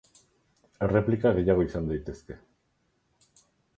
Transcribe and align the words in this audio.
Erreplika 0.85 1.33
gehiago 1.39 1.65
izan 1.67 1.91
daitezke. 1.93 2.39